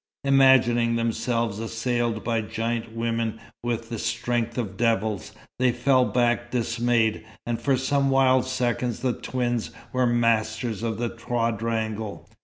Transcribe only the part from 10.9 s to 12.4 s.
the quadrangle.